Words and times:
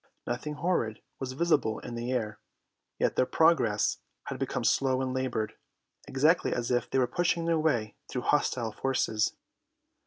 Nothing 0.25 0.55
horrid 0.55 0.99
was 1.19 1.33
visible 1.33 1.77
in 1.77 1.93
the 1.93 2.11
air, 2.11 2.39
yet 2.97 3.15
their 3.15 3.27
progress 3.27 3.99
had 4.23 4.39
become 4.39 4.63
slow 4.63 4.99
and 4.99 5.13
laboured, 5.13 5.53
exactly 6.07 6.51
as 6.51 6.71
if 6.71 6.89
they 6.89 6.97
were 6.97 7.05
pushing 7.05 7.45
their 7.45 7.59
way 7.59 7.93
through 8.09 8.23
hostile 8.23 8.71
forces. 8.71 9.33